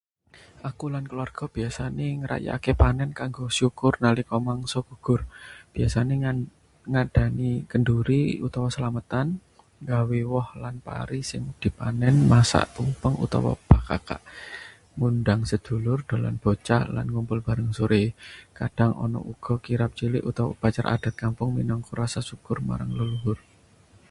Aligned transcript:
Aku 0.69 0.85
lan 0.93 1.05
keluarga 1.09 1.45
biasane 1.55 2.07
ngrayakake 2.21 2.71
panen 2.81 3.09
kanggo 3.19 3.45
syukur 3.59 3.93
nalika 4.03 4.35
mangsa 4.49 4.79
gugur. 4.87 5.21
Biasane 5.75 6.13
ngadani 6.93 7.51
kenduri 7.71 8.21
utawa 8.47 8.69
selametan, 8.75 9.27
nggawa 9.81 10.19
woh 10.33 10.47
lan 10.63 10.75
pari 10.87 11.19
sing 11.29 11.43
dipanen, 11.61 12.15
masak 12.31 12.65
tumpeng 12.75 13.15
utawa 13.25 13.51
bakakak, 13.69 14.21
ngundang 14.97 15.41
sedulur, 15.51 15.99
dolanan 16.09 16.37
bocah, 16.43 16.83
lan 16.95 17.05
ngumpul 17.13 17.39
bareng 17.47 17.71
sore. 17.77 18.03
Kadhang 18.57 18.93
ana 19.03 19.19
uga 19.31 19.53
kirab 19.65 19.91
cilik 19.99 20.23
utawa 20.29 20.49
upacara 20.55 20.87
adat 20.97 21.13
kampung 21.23 21.49
minangka 21.57 21.91
rasa 22.01 22.19
syukur 22.29 22.57
marang 22.69 22.91
leluhur. 22.97 23.37